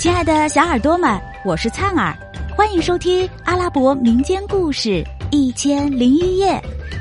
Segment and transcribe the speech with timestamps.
[0.00, 2.16] 亲爱的小耳朵们，我是灿儿，
[2.56, 6.52] 欢迎收听阿拉伯民间故事《一千零一夜》。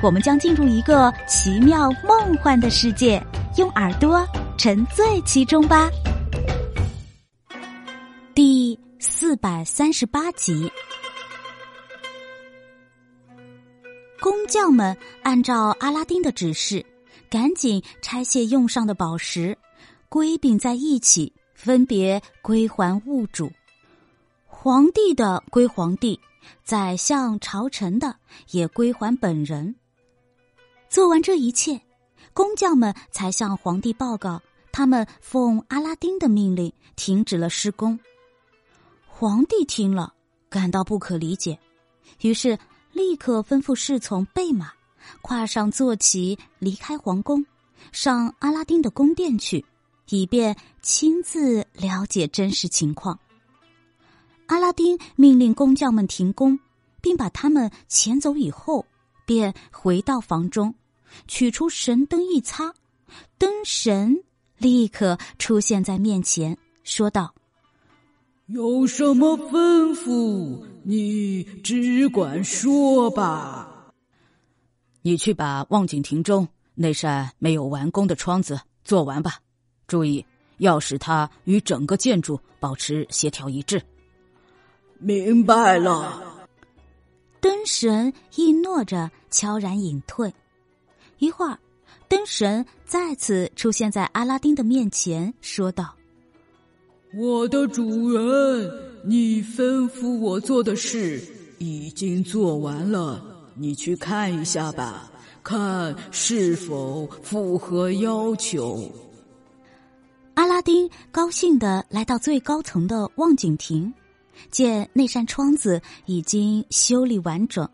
[0.03, 3.25] 我们将进入一个奇妙梦幻的世界，
[3.55, 4.27] 用耳朵
[4.57, 5.89] 沉醉其中吧。
[8.35, 10.69] 第四百三十八集，
[14.19, 14.93] 工匠们
[15.23, 16.85] 按照阿拉丁的指示，
[17.29, 19.57] 赶紧拆卸用上的宝石，
[20.09, 21.31] 归并在一起。
[21.59, 23.51] 分别归还物主，
[24.47, 26.17] 皇帝的归皇帝，
[26.63, 28.15] 宰相朝臣的
[28.51, 29.75] 也归还本人。
[30.87, 31.81] 做完这一切，
[32.33, 37.99] 工匠们才向皇帝报告，他们奉阿拉丁的命令停止了施工。
[39.05, 40.13] 皇帝听了，
[40.49, 41.59] 感到不可理解，
[42.21, 42.57] 于是
[42.93, 44.71] 立刻吩咐侍从备马，
[45.21, 47.45] 跨上坐骑，离开皇宫，
[47.91, 49.65] 上阿拉丁的宫殿去。
[50.09, 53.19] 以便亲自了解真实情况，
[54.47, 56.59] 阿拉丁命令工匠们停工，
[57.01, 58.85] 并把他们遣走以后，
[59.25, 60.73] 便回到房中，
[61.27, 62.73] 取出神灯一擦，
[63.37, 64.23] 灯神
[64.57, 67.35] 立刻出现在面前，说道
[68.47, 73.91] ：“有什么吩咐，你只管说吧。
[75.01, 79.39] 你去把望景亭中那扇没有完工的窗子做完吧。”
[79.89, 80.23] 注意，
[80.59, 83.81] 要使它与整个建筑保持协调一致。
[84.99, 86.23] 明白了。
[87.41, 90.31] 灯神一诺着，悄然隐退。
[91.17, 91.57] 一会儿，
[92.07, 95.95] 灯神再次出现在阿拉丁的面前，说道
[97.15, 98.71] ：“我的主人，
[99.03, 101.21] 你吩咐我做的事
[101.57, 103.23] 已经做完了，
[103.55, 105.09] 你去看一下吧，
[105.41, 108.91] 看是否符合要求。”
[110.59, 113.93] 阿拉丁高兴的来到最高层的望景亭，
[114.51, 117.65] 见那扇窗子已经修理完整，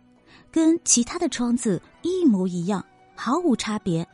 [0.51, 4.07] 跟其他的窗子一模一样，毫无差别。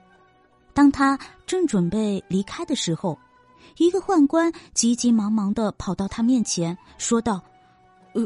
[0.73, 3.19] 当他正准备离开的时候，
[3.75, 7.44] 一个宦官急急忙忙的跑到他面前，说道
[8.16, 8.25] ：“呃，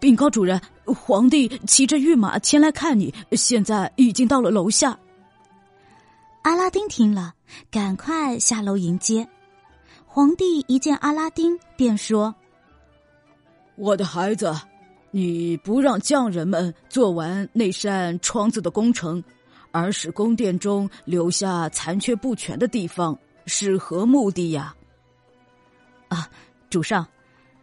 [0.00, 4.98] 禀告主人，皇帝骑着御马前来看你，现在已经到了楼下。”
[6.42, 7.34] 阿拉丁听了，
[7.70, 9.24] 赶快下楼迎接。
[10.14, 12.32] 皇帝一见阿拉丁，便说
[13.74, 14.54] ：“我的孩子，
[15.10, 19.20] 你不让匠人们做完那扇窗子的工程，
[19.72, 24.72] 而使宫殿中留下残缺不全的地方，是何目的呀？”
[26.06, 26.30] 啊，
[26.70, 27.04] 主上，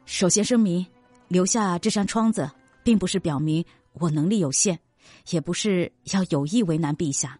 [0.03, 0.85] 首先声明，
[1.29, 2.51] 留下这扇窗子，
[2.84, 3.63] 并不是表明
[3.94, 4.78] 我能力有限，
[5.29, 7.40] 也不是要有意为难陛下。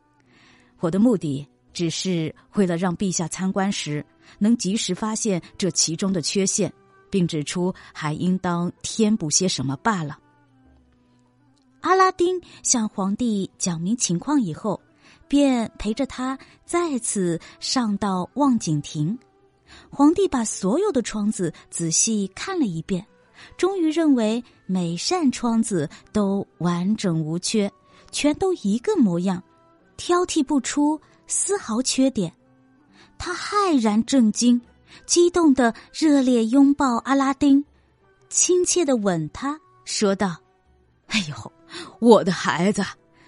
[0.80, 4.06] 我的目的只是为了让陛下参观时
[4.40, 6.72] 能及时发现这其中的缺陷，
[7.10, 10.20] 并指出还应当添补些什么罢了。
[11.82, 14.80] 阿拉丁向皇帝讲明情况以后，
[15.28, 19.18] 便陪着他再次上到望景亭。
[19.90, 23.06] 皇帝把所有的窗子仔细看了一遍，
[23.58, 27.72] 终于认为每扇窗子都完整无缺，
[28.12, 29.42] 全都一个模样。
[29.98, 32.34] 挑剔不出丝毫缺点，
[33.24, 34.60] 他骇然震惊，
[35.06, 37.64] 激动的热烈拥抱阿拉丁，
[38.30, 40.36] 亲切的吻他，说道
[41.06, 41.54] ：“哎呦，
[42.00, 42.84] 我的孩子，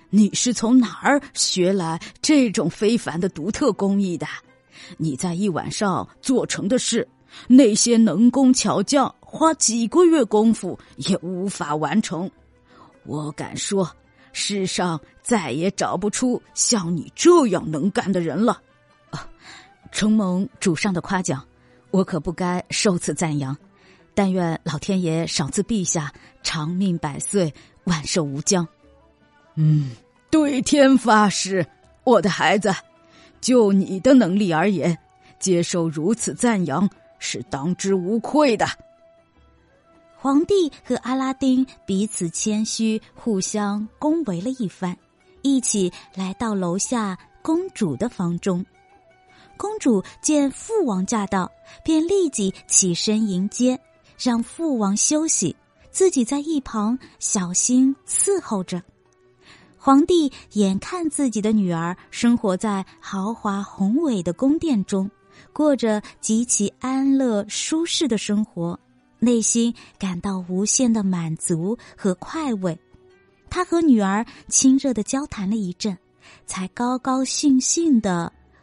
[0.09, 4.25] 你是从哪儿学来这种非凡的独特工艺的？
[4.97, 7.07] 你在一晚上做成的事，
[7.47, 12.27] 那些能工巧匠花几个月功夫也无法完成。
[13.05, 13.87] 我敢说。”
[14.35, 18.59] 世上再也找不出像你这样能干的人了，
[19.93, 21.45] 承蒙主上的夸奖，
[21.91, 23.55] 我可不该受此赞扬。
[24.15, 26.11] 但愿老天爷赏赐陛下
[26.41, 27.53] 长命百岁，
[27.85, 28.67] 万寿无疆。
[29.55, 29.91] 嗯，
[30.31, 31.65] 对天发誓，
[32.03, 32.73] 我的孩子，
[33.39, 34.97] 就你的能力而言，
[35.39, 36.89] 接受如此赞扬
[37.19, 38.67] 是当之无愧的。
[40.17, 44.97] 皇帝和阿拉丁彼此谦虚，互相恭维了一番，
[45.43, 48.65] 一起来到楼下公主的房中。
[49.57, 51.51] 公主见父王驾到，
[51.83, 53.79] 便立即起身迎接，
[54.17, 55.55] 让父王休息，
[55.91, 58.81] 自己在一旁小心伺候着。
[59.77, 65.09] 皇帝眼看自己的女儿生活在豪华宏伟的宫殿中，
[65.51, 68.79] 过着极其安乐舒适的生活。
[69.19, 72.77] 内心感到无限的满足和快慰，
[73.49, 75.97] 他和女儿亲热的交谈了一阵，
[76.45, 78.31] 才高高兴兴的